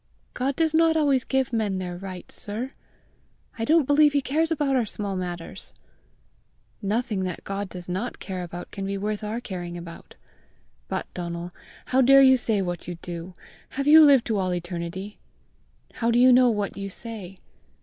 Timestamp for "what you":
12.63-12.95, 16.49-16.89